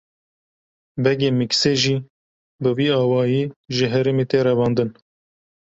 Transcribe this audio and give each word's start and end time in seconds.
Begê 1.03 1.29
Miksê 1.39 1.73
jî 1.83 1.95
bi 2.61 2.71
vî 2.77 2.87
awayî 3.01 3.43
ji 3.75 3.85
herêmê 3.93 4.25
tê 4.31 4.39
revandin. 4.47 4.89